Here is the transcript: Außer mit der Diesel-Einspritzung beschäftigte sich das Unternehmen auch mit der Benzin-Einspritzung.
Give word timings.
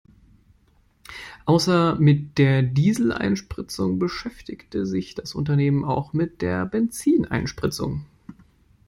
Außer 1.45 1.93
mit 1.97 2.39
der 2.39 2.63
Diesel-Einspritzung 2.63 3.99
beschäftigte 3.99 4.87
sich 4.87 5.13
das 5.13 5.35
Unternehmen 5.35 5.85
auch 5.85 6.11
mit 6.11 6.41
der 6.41 6.65
Benzin-Einspritzung. 6.65 8.03